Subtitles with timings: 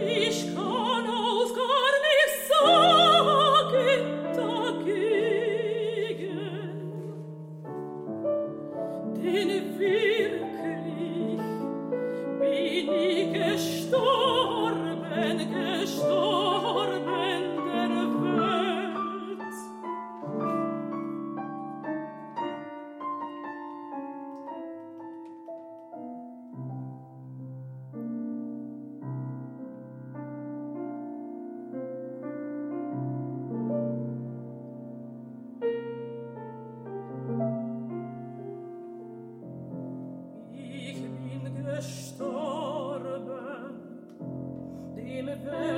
[0.00, 0.27] in
[45.52, 45.77] einem